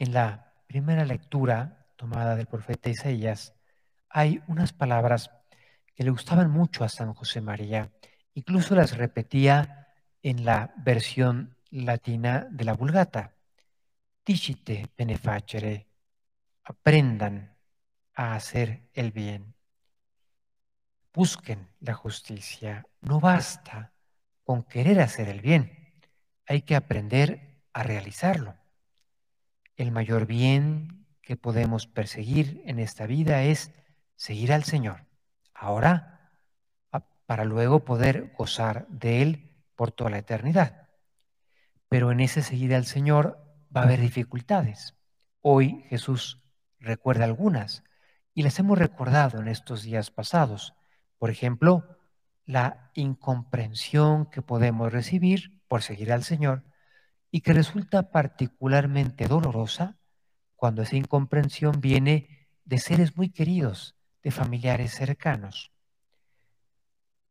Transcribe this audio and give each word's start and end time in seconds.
En 0.00 0.14
la 0.14 0.54
primera 0.66 1.04
lectura 1.04 1.84
tomada 1.96 2.34
del 2.34 2.46
profeta 2.46 2.88
Isaías 2.88 3.54
hay 4.08 4.42
unas 4.46 4.72
palabras 4.72 5.30
que 5.94 6.04
le 6.04 6.10
gustaban 6.10 6.50
mucho 6.50 6.84
a 6.84 6.88
San 6.88 7.12
José 7.12 7.42
María. 7.42 7.92
Incluso 8.32 8.74
las 8.74 8.96
repetía 8.96 9.88
en 10.22 10.46
la 10.46 10.72
versión 10.78 11.54
latina 11.68 12.48
de 12.50 12.64
la 12.64 12.72
Vulgata. 12.72 13.34
Dicite 14.24 14.88
benefacere, 14.96 15.86
aprendan 16.64 17.58
a 18.14 18.36
hacer 18.36 18.88
el 18.94 19.12
bien. 19.12 19.54
Busquen 21.12 21.68
la 21.78 21.92
justicia. 21.92 22.86
No 23.02 23.20
basta 23.20 23.92
con 24.44 24.62
querer 24.62 24.98
hacer 25.02 25.28
el 25.28 25.42
bien. 25.42 26.00
Hay 26.46 26.62
que 26.62 26.74
aprender 26.74 27.60
a 27.74 27.82
realizarlo. 27.82 28.59
El 29.80 29.92
mayor 29.92 30.26
bien 30.26 31.06
que 31.22 31.38
podemos 31.38 31.86
perseguir 31.86 32.60
en 32.66 32.78
esta 32.78 33.06
vida 33.06 33.44
es 33.44 33.72
seguir 34.14 34.52
al 34.52 34.64
Señor. 34.64 35.06
Ahora, 35.54 36.34
para 37.24 37.46
luego 37.46 37.82
poder 37.82 38.30
gozar 38.36 38.86
de 38.88 39.22
Él 39.22 39.64
por 39.76 39.90
toda 39.90 40.10
la 40.10 40.18
eternidad. 40.18 40.90
Pero 41.88 42.12
en 42.12 42.20
ese 42.20 42.42
seguir 42.42 42.74
al 42.74 42.84
Señor 42.84 43.42
va 43.74 43.80
a 43.80 43.84
haber 43.84 44.02
dificultades. 44.02 44.96
Hoy 45.40 45.82
Jesús 45.88 46.42
recuerda 46.78 47.24
algunas 47.24 47.82
y 48.34 48.42
las 48.42 48.58
hemos 48.58 48.78
recordado 48.78 49.40
en 49.40 49.48
estos 49.48 49.82
días 49.82 50.10
pasados. 50.10 50.74
Por 51.16 51.30
ejemplo, 51.30 51.96
la 52.44 52.90
incomprensión 52.92 54.26
que 54.26 54.42
podemos 54.42 54.92
recibir 54.92 55.58
por 55.68 55.80
seguir 55.80 56.12
al 56.12 56.22
Señor 56.22 56.64
y 57.30 57.40
que 57.42 57.52
resulta 57.52 58.10
particularmente 58.10 59.28
dolorosa 59.28 59.98
cuando 60.56 60.82
esa 60.82 60.96
incomprensión 60.96 61.80
viene 61.80 62.48
de 62.64 62.78
seres 62.78 63.16
muy 63.16 63.30
queridos, 63.30 63.96
de 64.22 64.30
familiares 64.30 64.94
cercanos. 64.94 65.72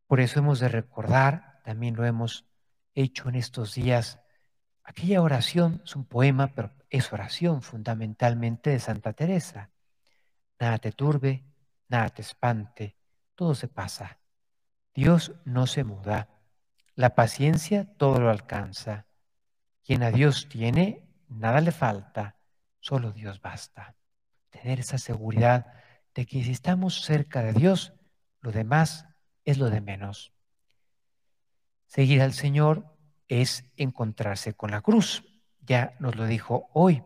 Por 0.06 0.20
eso 0.20 0.40
hemos 0.40 0.58
de 0.58 0.68
recordar, 0.68 1.60
también 1.64 1.94
lo 1.94 2.04
hemos 2.04 2.46
hecho 2.94 3.28
en 3.28 3.36
estos 3.36 3.74
días, 3.74 4.20
aquella 4.82 5.22
oración, 5.22 5.82
es 5.84 5.94
un 5.94 6.04
poema, 6.04 6.48
pero 6.48 6.72
es 6.88 7.12
oración 7.12 7.62
fundamentalmente 7.62 8.70
de 8.70 8.80
Santa 8.80 9.12
Teresa. 9.12 9.70
Nada 10.58 10.78
te 10.78 10.92
turbe, 10.92 11.44
nada 11.88 12.08
te 12.08 12.22
espante, 12.22 12.96
todo 13.36 13.54
se 13.54 13.68
pasa. 13.68 14.18
Dios 14.94 15.32
no 15.44 15.66
se 15.66 15.84
muda. 15.84 16.28
La 16.96 17.14
paciencia 17.14 17.94
todo 17.96 18.20
lo 18.20 18.30
alcanza. 18.30 19.06
Quien 19.90 20.04
a 20.04 20.12
Dios 20.12 20.48
tiene, 20.48 21.02
nada 21.26 21.60
le 21.60 21.72
falta, 21.72 22.36
solo 22.78 23.10
Dios 23.10 23.40
basta. 23.40 23.96
Tener 24.48 24.78
esa 24.78 24.98
seguridad 24.98 25.66
de 26.14 26.26
que 26.26 26.44
si 26.44 26.52
estamos 26.52 27.02
cerca 27.02 27.42
de 27.42 27.52
Dios, 27.52 27.92
lo 28.40 28.52
demás 28.52 29.08
es 29.44 29.58
lo 29.58 29.68
de 29.68 29.80
menos. 29.80 30.32
Seguir 31.86 32.22
al 32.22 32.34
Señor 32.34 32.96
es 33.26 33.64
encontrarse 33.76 34.54
con 34.54 34.70
la 34.70 34.80
cruz. 34.80 35.24
Ya 35.58 35.96
nos 35.98 36.14
lo 36.14 36.26
dijo 36.26 36.70
hoy. 36.72 37.02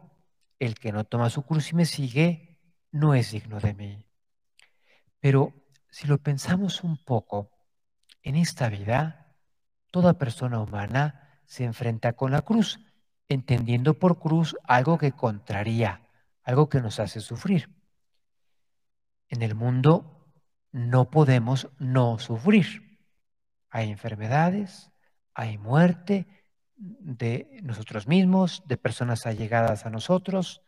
El 0.59 0.75
que 0.75 0.93
no 0.93 1.05
toma 1.05 1.31
su 1.31 1.41
cruz 1.41 1.73
y 1.73 1.77
me 1.77 1.87
sigue 1.87 2.61
no 2.91 3.15
es 3.15 3.31
digno 3.31 3.61
de 3.61 3.73
mí. 3.73 4.07
Pero 5.21 5.55
si 5.89 6.07
lo 6.07 6.19
pensamos 6.19 6.85
un 6.85 7.03
poco, 7.03 7.51
en 8.21 8.37
esta 8.37 8.69
vida, 8.69 9.35
toda 9.91 10.19
persona 10.19 10.61
humana 10.61 11.24
se 11.47 11.65
enfrenta 11.65 12.15
con 12.15 12.33
la 12.33 12.43
cruz, 12.43 12.81
entendiendo 13.29 13.95
por 13.99 14.19
cruz 14.19 14.57
algo 14.65 14.99
que 14.99 15.13
contraría, 15.13 16.09
algo 16.43 16.69
que 16.69 16.81
nos 16.81 17.01
hace 17.01 17.21
sufrir. 17.21 17.71
En 19.29 19.43
el 19.43 19.55
mundo 19.55 20.29
no 20.73 21.11
podemos 21.11 21.69
no 21.79 22.19
sufrir. 22.19 22.99
Hay 23.71 23.91
enfermedades, 23.91 24.91
hay 25.35 25.59
muerte 25.59 26.27
de 26.77 27.61
nosotros 27.63 28.07
mismos, 28.07 28.63
de 28.67 28.77
personas 28.77 29.27
allegadas 29.27 29.87
a 29.87 29.91
nosotros, 29.91 30.63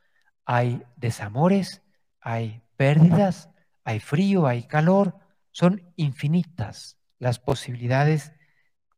hay 0.44 0.82
desamores, 0.96 1.82
hay 2.20 2.62
pérdidas, 2.76 3.50
hay 3.84 4.00
frío, 4.00 4.46
hay 4.46 4.64
calor, 4.64 5.18
son 5.50 5.92
infinitas 5.96 6.96
las 7.18 7.38
posibilidades 7.38 8.32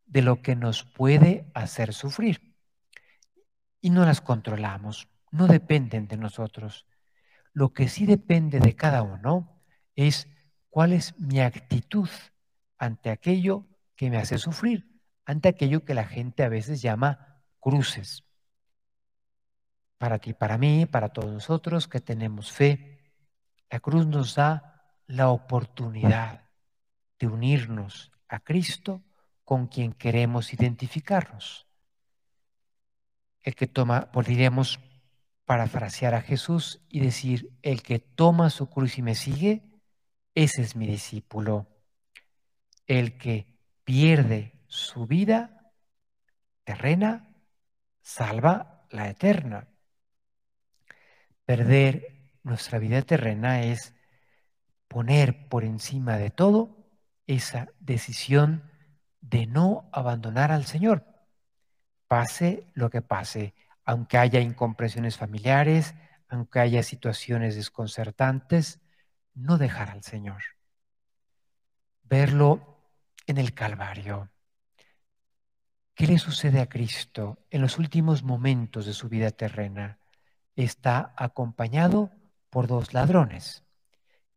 de 0.09 0.23
lo 0.23 0.43
que 0.43 0.57
nos 0.57 0.85
puede 0.85 1.51
hacer 1.55 1.95
sufrir. 1.95 2.57
Y 3.81 3.91
no 3.91 4.05
las 4.05 4.21
controlamos, 4.21 5.09
no 5.31 5.47
dependen 5.47 6.09
de 6.09 6.17
nosotros. 6.17 6.87
Lo 7.53 7.73
que 7.73 7.89
sí 7.89 8.07
depende 8.07 8.59
de 8.59 8.75
cada 8.75 9.03
uno 9.03 9.63
es 9.95 10.29
cuál 10.71 10.93
es 10.93 11.19
mi 11.19 11.41
actitud 11.41 12.09
ante 12.79 13.11
aquello 13.11 13.67
que 13.95 14.11
me 14.11 14.17
hace 14.17 14.39
sufrir, 14.39 15.01
ante 15.25 15.49
aquello 15.49 15.85
que 15.85 15.95
la 15.95 16.05
gente 16.05 16.43
a 16.43 16.49
veces 16.49 16.81
llama 16.81 17.43
cruces. 17.61 18.25
Para 19.99 20.19
ti, 20.19 20.33
para 20.33 20.59
mí, 20.59 20.87
para 20.87 21.11
todos 21.11 21.31
nosotros 21.31 21.89
que 21.89 22.01
tenemos 22.01 22.53
fe, 22.53 23.13
la 23.71 23.81
cruz 23.81 24.07
nos 24.07 24.37
da 24.37 24.95
la 25.07 25.29
oportunidad 25.31 26.49
de 27.19 27.27
unirnos 27.27 28.13
a 28.29 28.41
Cristo 28.41 29.03
con 29.49 29.67
quien 29.67 29.95
queremos 29.95 30.53
identificarnos. 30.53 31.67
El 33.41 33.55
que 33.55 33.67
toma, 33.67 34.13
podríamos 34.13 34.79
parafrasear 35.47 36.15
a 36.15 36.21
Jesús 36.21 36.85
y 36.91 37.01
decir, 37.01 37.57
el 37.63 37.83
que 37.83 37.99
toma 37.99 38.51
su 38.51 38.69
cruz 38.69 38.99
y 38.99 39.03
me 39.03 39.15
sigue, 39.15 39.63
ese 40.35 40.61
es 40.61 40.77
mi 40.77 40.87
discípulo. 40.87 41.67
El 42.87 43.17
que 43.17 43.59
pierde 43.85 44.53
su 44.67 45.07
vida 45.07 45.73
terrena, 46.65 47.35
salva 48.03 48.87
la 48.91 49.09
eterna. 49.09 49.67
Perder 51.47 52.33
nuestra 52.43 52.79
vida 52.79 53.01
terrena 53.01 53.63
es 53.63 53.95
poner 54.89 55.49
por 55.49 55.65
encima 55.65 56.19
de 56.19 56.29
todo 56.29 56.87
esa 57.27 57.73
decisión 57.81 58.68
de 59.21 59.47
no 59.47 59.89
abandonar 59.93 60.53
al 60.53 60.65
Señor, 60.65 61.05
pase 62.07 62.67
lo 62.75 62.91
que 62.91 63.03
pase, 63.03 63.55
aunque 63.85 64.19
haya 64.19 64.41
incomprensiones 64.41 65.17
familiares, 65.17 65.95
aunque 66.29 66.61
haya 66.61 66.83
situaciones 66.83 67.57
desconcertantes, 67.57 68.81
no 69.35 69.59
dejar 69.59 69.91
al 69.91 70.03
Señor. 70.03 70.43
Verlo 72.03 72.83
en 73.27 73.39
el 73.39 73.55
Calvario. 73.55 74.31
¿Qué 75.95 76.07
le 76.07 76.19
sucede 76.19 76.61
a 76.61 76.69
Cristo 76.69 77.45
en 77.51 77.61
los 77.61 77.79
últimos 77.79 78.23
momentos 78.23 78.87
de 78.87 78.95
su 78.95 79.09
vida 79.09 79.31
terrena? 79.31 79.99
Está 80.55 81.13
acompañado 81.17 82.11
por 82.51 82.67
dos 82.67 82.95
ladrones 82.95 83.65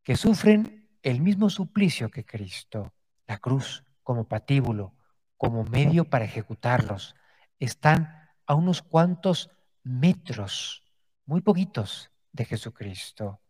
que 0.04 0.16
sufren 0.16 0.90
el 1.04 1.22
mismo 1.22 1.50
suplicio 1.50 2.10
que 2.10 2.26
Cristo, 2.26 2.94
la 3.28 3.38
cruz 3.38 3.84
como 4.04 4.28
patíbulo, 4.28 4.96
como 5.38 5.64
medio 5.64 6.06
para 6.06 6.26
ejecutarlos, 6.26 7.16
están 7.60 8.30
a 8.46 8.56
unos 8.56 8.82
cuantos 8.82 9.50
metros, 9.84 10.84
muy 11.26 11.42
poquitos, 11.42 12.12
de 12.32 12.46
Jesucristo. 12.46 13.42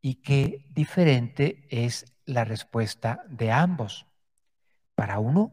Y 0.00 0.16
qué 0.16 0.66
diferente 0.70 1.66
es 1.70 2.14
la 2.24 2.44
respuesta 2.44 3.24
de 3.28 3.50
ambos. 3.50 4.06
Para 4.94 5.18
uno, 5.18 5.52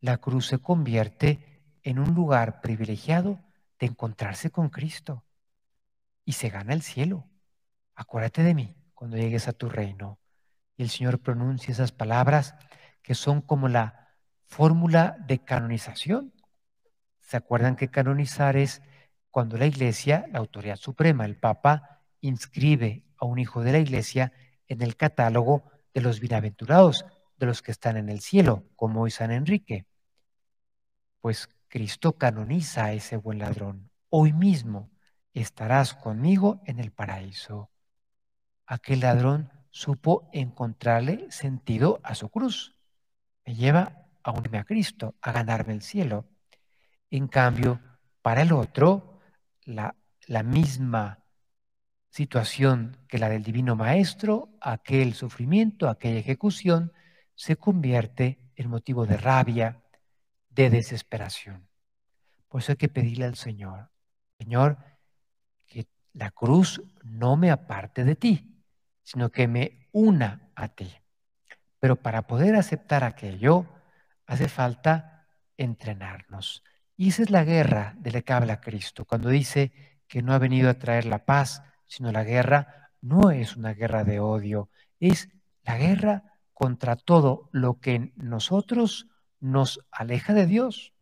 la 0.00 0.18
cruz 0.18 0.46
se 0.46 0.58
convierte 0.58 1.78
en 1.82 1.98
un 1.98 2.14
lugar 2.14 2.60
privilegiado 2.60 3.40
de 3.78 3.86
encontrarse 3.86 4.50
con 4.50 4.68
Cristo 4.68 5.24
y 6.24 6.32
se 6.32 6.48
gana 6.48 6.72
el 6.72 6.82
cielo. 6.82 7.28
Acuérdate 7.94 8.42
de 8.42 8.54
mí 8.54 8.74
cuando 8.94 9.16
llegues 9.16 9.48
a 9.48 9.52
tu 9.52 9.68
reino 9.68 10.18
y 10.76 10.82
el 10.82 10.90
Señor 10.90 11.20
pronuncia 11.20 11.72
esas 11.72 11.92
palabras 11.92 12.54
que 13.02 13.14
son 13.14 13.40
como 13.40 13.68
la 13.68 14.16
fórmula 14.46 15.16
de 15.26 15.38
canonización. 15.38 16.32
¿Se 17.20 17.36
acuerdan 17.36 17.76
que 17.76 17.88
canonizar 17.88 18.56
es 18.56 18.82
cuando 19.30 19.56
la 19.56 19.66
Iglesia, 19.66 20.26
la 20.30 20.38
autoridad 20.38 20.76
suprema, 20.76 21.24
el 21.24 21.36
Papa, 21.36 22.02
inscribe 22.20 23.04
a 23.16 23.26
un 23.26 23.38
hijo 23.38 23.62
de 23.62 23.72
la 23.72 23.78
Iglesia 23.78 24.32
en 24.68 24.82
el 24.82 24.96
catálogo 24.96 25.64
de 25.94 26.02
los 26.02 26.20
bienaventurados, 26.20 27.04
de 27.36 27.46
los 27.46 27.62
que 27.62 27.72
están 27.72 27.96
en 27.96 28.08
el 28.08 28.20
cielo, 28.20 28.64
como 28.76 29.02
hoy 29.02 29.10
San 29.10 29.30
Enrique? 29.30 29.86
Pues 31.20 31.48
Cristo 31.68 32.18
canoniza 32.18 32.84
a 32.84 32.92
ese 32.92 33.16
buen 33.16 33.38
ladrón. 33.38 33.90
Hoy 34.10 34.32
mismo 34.32 34.90
estarás 35.32 35.94
conmigo 35.94 36.60
en 36.66 36.78
el 36.78 36.92
paraíso. 36.92 37.70
Aquel 38.66 39.00
ladrón 39.00 39.50
supo 39.70 40.28
encontrarle 40.32 41.30
sentido 41.30 42.00
a 42.04 42.14
su 42.14 42.28
cruz. 42.28 42.71
Me 43.44 43.54
lleva 43.54 44.06
a 44.22 44.30
unirme 44.32 44.58
a 44.58 44.64
Cristo, 44.64 45.16
a 45.20 45.32
ganarme 45.32 45.72
el 45.72 45.82
cielo. 45.82 46.26
En 47.10 47.28
cambio, 47.28 47.80
para 48.22 48.42
el 48.42 48.52
otro, 48.52 49.20
la, 49.64 49.94
misma 50.44 51.24
situación 52.08 52.96
que 53.08 53.18
la 53.18 53.28
del 53.28 53.42
Divino 53.42 53.76
Maestro, 53.76 54.50
aquel 54.60 55.14
sufrimiento, 55.14 55.88
aquella 55.88 56.20
ejecución, 56.20 56.92
se 57.34 57.56
convierte 57.56 58.52
en 58.56 58.68
motivo 58.68 59.06
de 59.06 59.16
rabia, 59.16 59.82
de 60.48 60.70
desesperación. 60.70 61.68
Por 62.48 62.60
eso 62.60 62.72
hay 62.72 62.76
que 62.76 62.88
pedirle 62.88 63.24
al 63.24 63.36
Señor, 63.36 63.90
Señor, 64.38 64.78
que 65.66 65.86
la 66.12 66.30
cruz 66.30 66.82
no 67.02 67.36
me 67.36 67.50
aparte 67.50 68.04
de 68.04 68.14
ti, 68.14 68.62
sino 69.02 69.30
que 69.30 69.48
me 69.48 69.88
una 69.92 70.50
a 70.54 70.68
ti. 70.68 71.01
Pero 71.82 71.96
para 71.96 72.28
poder 72.28 72.54
aceptar 72.54 73.02
aquello, 73.02 73.66
hace 74.24 74.48
falta 74.48 75.26
entrenarnos. 75.56 76.62
Y 76.96 77.08
esa 77.08 77.24
es 77.24 77.30
la 77.30 77.42
guerra 77.42 77.96
de 77.98 78.12
la 78.12 78.22
que 78.22 78.32
habla 78.32 78.60
Cristo, 78.60 79.04
cuando 79.04 79.30
dice 79.30 79.72
que 80.06 80.22
no 80.22 80.32
ha 80.32 80.38
venido 80.38 80.70
a 80.70 80.78
traer 80.78 81.06
la 81.06 81.24
paz, 81.24 81.60
sino 81.88 82.12
la 82.12 82.22
guerra 82.22 82.92
no 83.00 83.32
es 83.32 83.56
una 83.56 83.74
guerra 83.74 84.04
de 84.04 84.20
odio, 84.20 84.70
es 85.00 85.28
la 85.64 85.76
guerra 85.76 86.38
contra 86.52 86.94
todo 86.94 87.48
lo 87.50 87.80
que 87.80 88.12
nosotros 88.14 89.08
nos 89.40 89.84
aleja 89.90 90.34
de 90.34 90.46
Dios, 90.46 90.94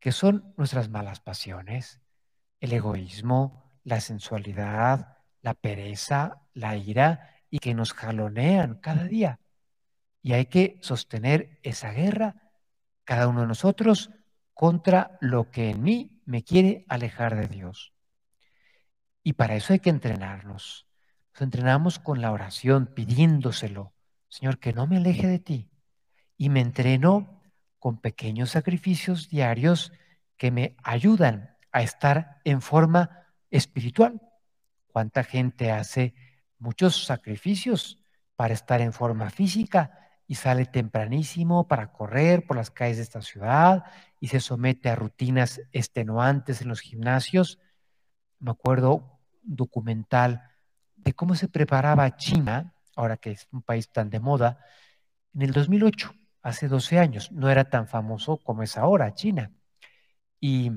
que 0.00 0.12
son 0.12 0.52
nuestras 0.58 0.90
malas 0.90 1.20
pasiones, 1.20 2.02
el 2.60 2.74
egoísmo, 2.74 3.72
la 3.84 4.02
sensualidad, 4.02 5.16
la 5.40 5.54
pereza, 5.54 6.42
la 6.52 6.76
ira, 6.76 7.30
y 7.48 7.58
que 7.58 7.72
nos 7.72 7.94
jalonean 7.94 8.74
cada 8.80 9.04
día. 9.04 9.40
Y 10.24 10.32
hay 10.32 10.46
que 10.46 10.78
sostener 10.80 11.60
esa 11.62 11.92
guerra, 11.92 12.50
cada 13.04 13.28
uno 13.28 13.42
de 13.42 13.46
nosotros, 13.46 14.10
contra 14.54 15.18
lo 15.20 15.50
que 15.50 15.68
en 15.68 15.82
mí 15.82 16.22
me 16.24 16.42
quiere 16.42 16.86
alejar 16.88 17.36
de 17.36 17.46
Dios. 17.46 17.92
Y 19.22 19.34
para 19.34 19.54
eso 19.54 19.74
hay 19.74 19.80
que 19.80 19.90
entrenarnos. 19.90 20.86
Nos 21.34 21.42
entrenamos 21.42 21.98
con 21.98 22.22
la 22.22 22.32
oración, 22.32 22.86
pidiéndoselo. 22.86 23.92
Señor, 24.28 24.58
que 24.58 24.72
no 24.72 24.86
me 24.86 24.96
aleje 24.96 25.26
de 25.26 25.40
ti. 25.40 25.70
Y 26.38 26.48
me 26.48 26.62
entreno 26.62 27.42
con 27.78 28.00
pequeños 28.00 28.52
sacrificios 28.52 29.28
diarios 29.28 29.92
que 30.38 30.50
me 30.50 30.74
ayudan 30.82 31.54
a 31.70 31.82
estar 31.82 32.40
en 32.44 32.62
forma 32.62 33.26
espiritual. 33.50 34.22
¿Cuánta 34.86 35.22
gente 35.22 35.70
hace 35.70 36.14
muchos 36.58 37.04
sacrificios 37.04 37.98
para 38.36 38.54
estar 38.54 38.80
en 38.80 38.94
forma 38.94 39.28
física 39.28 40.00
y 40.26 40.36
sale 40.36 40.66
tempranísimo 40.66 41.68
para 41.68 41.92
correr 41.92 42.46
por 42.46 42.56
las 42.56 42.70
calles 42.70 42.96
de 42.96 43.02
esta 43.02 43.20
ciudad 43.20 43.84
y 44.20 44.28
se 44.28 44.40
somete 44.40 44.88
a 44.88 44.96
rutinas 44.96 45.60
extenuantes 45.72 46.62
en 46.62 46.68
los 46.68 46.80
gimnasios? 46.80 47.58
Me 48.38 48.50
acuerdo 48.50 49.20
documental 49.42 50.42
de 50.96 51.12
cómo 51.12 51.34
se 51.34 51.48
preparaba 51.48 52.16
China, 52.16 52.74
ahora 52.96 53.16
que 53.16 53.32
es 53.32 53.48
un 53.52 53.62
país 53.62 53.90
tan 53.90 54.10
de 54.10 54.20
moda, 54.20 54.58
en 55.34 55.42
el 55.42 55.52
2008, 55.52 56.14
hace 56.42 56.68
12 56.68 56.98
años. 56.98 57.32
No 57.32 57.50
era 57.50 57.68
tan 57.68 57.88
famoso 57.88 58.38
como 58.38 58.62
es 58.62 58.76
ahora 58.76 59.14
China. 59.14 59.50
Y 60.40 60.70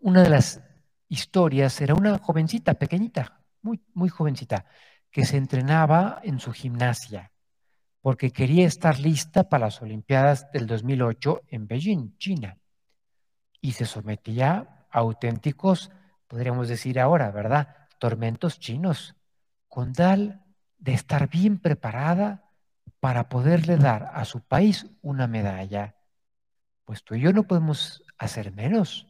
una 0.00 0.22
de 0.22 0.30
las 0.30 0.60
historias 1.08 1.80
era 1.80 1.94
una 1.94 2.18
jovencita, 2.18 2.74
pequeñita, 2.74 3.40
muy, 3.62 3.80
muy 3.94 4.08
jovencita, 4.08 4.66
que 5.10 5.24
se 5.24 5.36
entrenaba 5.36 6.20
en 6.22 6.38
su 6.38 6.52
gimnasia 6.52 7.32
porque 8.06 8.30
quería 8.30 8.68
estar 8.68 9.00
lista 9.00 9.48
para 9.48 9.66
las 9.66 9.82
Olimpiadas 9.82 10.48
del 10.52 10.68
2008 10.68 11.42
en 11.48 11.66
Beijing, 11.66 12.16
China. 12.18 12.56
Y 13.60 13.72
se 13.72 13.84
sometía 13.84 14.86
a 14.92 14.98
auténticos 15.00 15.90
podríamos 16.28 16.68
decir 16.68 17.00
ahora, 17.00 17.32
¿verdad? 17.32 17.88
Tormentos 17.98 18.60
chinos, 18.60 19.16
con 19.66 19.92
tal 19.92 20.44
de 20.78 20.92
estar 20.94 21.28
bien 21.28 21.58
preparada 21.58 22.48
para 23.00 23.28
poderle 23.28 23.76
dar 23.76 24.12
a 24.14 24.24
su 24.24 24.40
país 24.40 24.86
una 25.02 25.26
medalla. 25.26 25.96
Pues 26.84 27.02
tú 27.02 27.16
y 27.16 27.22
yo 27.22 27.32
no 27.32 27.42
podemos 27.42 28.04
hacer 28.18 28.52
menos. 28.52 29.08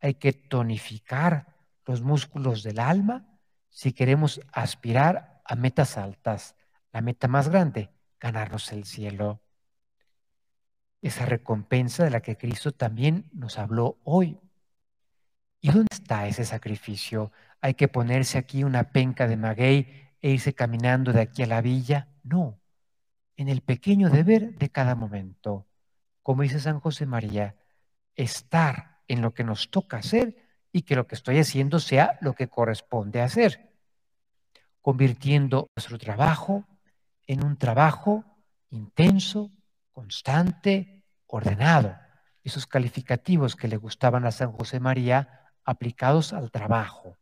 Hay 0.00 0.14
que 0.14 0.32
tonificar 0.32 1.46
los 1.86 2.02
músculos 2.02 2.64
del 2.64 2.80
alma 2.80 3.24
si 3.68 3.92
queremos 3.92 4.40
aspirar 4.52 5.40
a 5.44 5.54
metas 5.54 5.96
altas. 5.96 6.56
La 6.90 7.02
meta 7.02 7.28
más 7.28 7.48
grande, 7.48 7.92
ganarnos 8.22 8.70
el 8.72 8.84
cielo. 8.84 9.42
Esa 11.02 11.26
recompensa 11.26 12.04
de 12.04 12.10
la 12.10 12.22
que 12.22 12.36
Cristo 12.36 12.70
también 12.70 13.28
nos 13.32 13.58
habló 13.58 13.98
hoy. 14.04 14.38
¿Y 15.60 15.72
dónde 15.72 15.88
está 15.90 16.28
ese 16.28 16.44
sacrificio? 16.44 17.32
¿Hay 17.60 17.74
que 17.74 17.88
ponerse 17.88 18.38
aquí 18.38 18.62
una 18.62 18.92
penca 18.92 19.26
de 19.26 19.36
maguey 19.36 20.08
e 20.20 20.30
irse 20.30 20.54
caminando 20.54 21.12
de 21.12 21.22
aquí 21.22 21.42
a 21.42 21.48
la 21.48 21.60
villa? 21.60 22.08
No, 22.22 22.60
en 23.36 23.48
el 23.48 23.60
pequeño 23.60 24.08
deber 24.08 24.54
de 24.54 24.70
cada 24.70 24.94
momento. 24.94 25.66
Como 26.22 26.42
dice 26.42 26.60
San 26.60 26.78
José 26.78 27.06
María, 27.06 27.56
estar 28.14 29.02
en 29.08 29.20
lo 29.20 29.34
que 29.34 29.42
nos 29.42 29.70
toca 29.70 29.96
hacer 29.96 30.36
y 30.70 30.82
que 30.82 30.94
lo 30.94 31.08
que 31.08 31.16
estoy 31.16 31.40
haciendo 31.40 31.80
sea 31.80 32.18
lo 32.20 32.34
que 32.34 32.48
corresponde 32.48 33.20
hacer, 33.20 33.72
convirtiendo 34.80 35.66
nuestro 35.74 35.98
trabajo 35.98 36.64
en 37.26 37.44
un 37.44 37.56
trabajo 37.56 38.24
intenso, 38.70 39.50
constante, 39.92 41.04
ordenado. 41.26 41.96
Esos 42.42 42.66
calificativos 42.66 43.56
que 43.56 43.68
le 43.68 43.76
gustaban 43.76 44.24
a 44.26 44.32
San 44.32 44.52
José 44.52 44.80
María 44.80 45.50
aplicados 45.64 46.32
al 46.32 46.50
trabajo. 46.50 47.16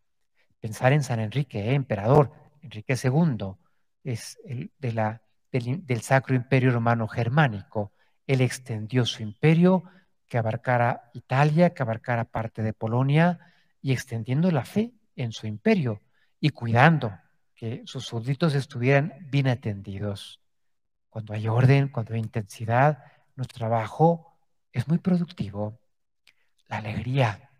Pensar 0.60 0.92
en 0.92 1.02
San 1.02 1.20
Enrique, 1.20 1.70
¿eh? 1.70 1.74
emperador, 1.74 2.32
Enrique 2.62 2.94
II, 3.02 3.54
es 4.04 4.38
el, 4.44 4.72
de 4.78 4.92
la, 4.92 5.22
del, 5.52 5.84
del 5.84 6.00
Sacro 6.00 6.34
Imperio 6.34 6.70
Romano 6.70 7.06
Germánico. 7.08 7.92
Él 8.26 8.40
extendió 8.40 9.04
su 9.04 9.22
imperio 9.22 9.84
que 10.28 10.38
abarcara 10.38 11.10
Italia, 11.12 11.74
que 11.74 11.82
abarcara 11.82 12.24
parte 12.24 12.62
de 12.62 12.72
Polonia 12.72 13.38
y 13.82 13.92
extendiendo 13.92 14.50
la 14.50 14.64
fe 14.64 14.92
en 15.16 15.32
su 15.32 15.46
imperio 15.46 16.00
y 16.38 16.50
cuidando 16.50 17.12
que 17.60 17.82
sus 17.84 18.06
súbditos 18.06 18.54
estuvieran 18.54 19.12
bien 19.28 19.46
atendidos. 19.46 20.40
Cuando 21.10 21.34
hay 21.34 21.46
orden, 21.46 21.88
cuando 21.88 22.14
hay 22.14 22.20
intensidad, 22.20 23.04
nuestro 23.36 23.58
trabajo 23.58 24.38
es 24.72 24.88
muy 24.88 24.96
productivo. 24.96 25.78
La 26.68 26.78
alegría, 26.78 27.50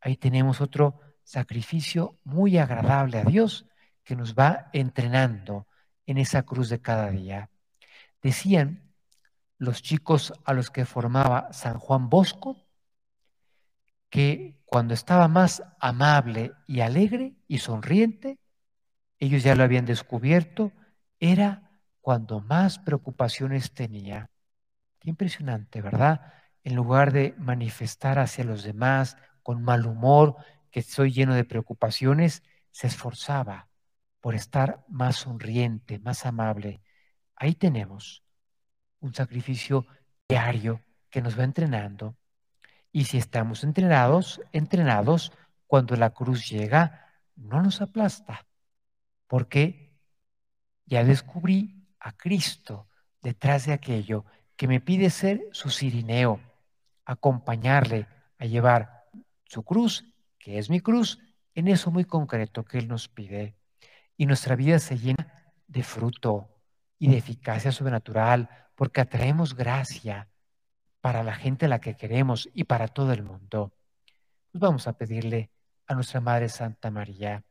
ahí 0.00 0.16
tenemos 0.16 0.62
otro 0.62 0.98
sacrificio 1.24 2.18
muy 2.24 2.56
agradable 2.56 3.18
a 3.18 3.24
Dios 3.24 3.66
que 4.02 4.16
nos 4.16 4.34
va 4.34 4.70
entrenando 4.72 5.66
en 6.06 6.16
esa 6.16 6.42
cruz 6.44 6.70
de 6.70 6.80
cada 6.80 7.10
día. 7.10 7.50
Decían 8.22 8.94
los 9.58 9.82
chicos 9.82 10.32
a 10.46 10.54
los 10.54 10.70
que 10.70 10.86
formaba 10.86 11.52
San 11.52 11.78
Juan 11.78 12.08
Bosco 12.08 12.66
que 14.08 14.58
cuando 14.64 14.94
estaba 14.94 15.28
más 15.28 15.62
amable 15.80 16.52
y 16.66 16.80
alegre 16.80 17.34
y 17.46 17.58
sonriente, 17.58 18.38
ellos 19.20 19.42
ya 19.42 19.54
lo 19.54 19.62
habían 19.62 19.84
descubierto, 19.84 20.72
era 21.20 21.70
cuando 22.00 22.40
más 22.40 22.78
preocupaciones 22.78 23.72
tenía. 23.72 24.30
Qué 24.98 25.10
impresionante, 25.10 25.82
¿verdad? 25.82 26.32
En 26.64 26.74
lugar 26.74 27.12
de 27.12 27.34
manifestar 27.38 28.18
hacia 28.18 28.44
los 28.44 28.62
demás 28.64 29.16
con 29.42 29.62
mal 29.62 29.86
humor, 29.86 30.36
que 30.70 30.80
estoy 30.80 31.12
lleno 31.12 31.34
de 31.34 31.44
preocupaciones, 31.44 32.42
se 32.70 32.86
esforzaba 32.86 33.68
por 34.20 34.34
estar 34.34 34.84
más 34.88 35.16
sonriente, 35.16 35.98
más 35.98 36.26
amable. 36.26 36.82
Ahí 37.36 37.54
tenemos 37.54 38.24
un 39.00 39.14
sacrificio 39.14 39.86
diario 40.28 40.82
que 41.10 41.22
nos 41.22 41.38
va 41.38 41.44
entrenando. 41.44 42.16
Y 42.92 43.04
si 43.04 43.18
estamos 43.18 43.64
entrenados, 43.64 44.40
entrenados, 44.52 45.32
cuando 45.66 45.96
la 45.96 46.10
cruz 46.10 46.48
llega, 46.48 47.06
no 47.36 47.62
nos 47.62 47.80
aplasta, 47.80 48.46
porque 49.30 49.96
ya 50.86 51.04
descubrí 51.04 51.86
a 52.00 52.10
Cristo 52.16 52.88
detrás 53.22 53.64
de 53.64 53.72
aquello 53.72 54.24
que 54.56 54.66
me 54.66 54.80
pide 54.80 55.08
ser 55.08 55.42
su 55.52 55.70
sirineo, 55.70 56.40
acompañarle 57.04 58.08
a 58.38 58.46
llevar 58.46 59.04
su 59.44 59.62
cruz, 59.62 60.04
que 60.36 60.58
es 60.58 60.68
mi 60.68 60.80
cruz, 60.80 61.20
en 61.54 61.68
eso 61.68 61.92
muy 61.92 62.04
concreto 62.04 62.64
que 62.64 62.78
Él 62.78 62.88
nos 62.88 63.06
pide. 63.06 63.54
Y 64.16 64.26
nuestra 64.26 64.56
vida 64.56 64.80
se 64.80 64.98
llena 64.98 65.54
de 65.68 65.84
fruto 65.84 66.48
y 66.98 67.08
de 67.08 67.18
eficacia 67.18 67.70
sobrenatural, 67.70 68.50
porque 68.74 69.00
atraemos 69.00 69.54
gracia 69.54 70.28
para 71.00 71.22
la 71.22 71.36
gente 71.36 71.66
a 71.66 71.68
la 71.68 71.80
que 71.80 71.96
queremos 71.96 72.48
y 72.52 72.64
para 72.64 72.88
todo 72.88 73.12
el 73.12 73.22
mundo. 73.22 73.72
Pues 74.50 74.60
vamos 74.60 74.88
a 74.88 74.94
pedirle 74.94 75.52
a 75.86 75.94
nuestra 75.94 76.20
Madre 76.20 76.48
Santa 76.48 76.90
María. 76.90 77.44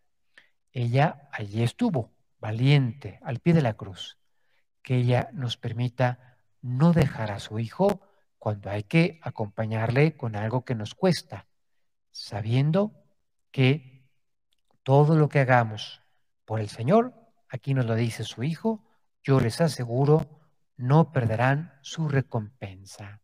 Ella 0.72 1.30
allí 1.32 1.64
estuvo, 1.64 2.14
valiente, 2.40 3.20
al 3.24 3.40
pie 3.40 3.54
de 3.54 3.62
la 3.62 3.74
cruz. 3.74 4.18
Que 4.82 4.98
ella 4.98 5.30
nos 5.34 5.58
permita 5.58 6.38
no 6.62 6.94
dejar 6.94 7.32
a 7.32 7.40
su 7.40 7.60
Hijo 7.60 8.02
cuando 8.38 8.70
hay 8.70 8.84
que 8.84 9.20
acompañarle 9.24 10.16
con 10.16 10.36
algo 10.36 10.64
que 10.64 10.76
nos 10.76 10.96
cuesta, 10.96 11.48
sabiendo 12.12 12.94
que 13.52 14.08
todo 14.84 15.16
lo 15.16 15.30
que 15.30 15.40
hagamos 15.40 16.02
por 16.46 16.60
el 16.60 16.70
Señor, 16.70 17.14
aquí 17.50 17.74
nos 17.74 17.86
lo 17.86 17.96
dice 17.96 18.24
su 18.24 18.44
Hijo, 18.44 18.86
yo 19.22 19.40
les 19.40 19.60
aseguro, 19.62 20.42
no 20.78 21.12
perderán 21.12 21.74
su 21.82 22.08
recompensa. 22.08 23.22